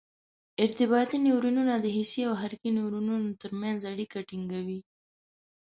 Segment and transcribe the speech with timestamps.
[0.63, 4.79] ارتباطي نیورونونه د حسي او حرکي نیورونونو تر منځ اړیکه ټینګوي.